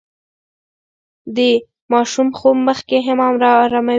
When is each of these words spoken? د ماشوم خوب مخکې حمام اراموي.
د 1.35 1.37
ماشوم 1.91 2.27
خوب 2.37 2.57
مخکې 2.67 2.97
حمام 3.07 3.35
اراموي. 3.65 3.89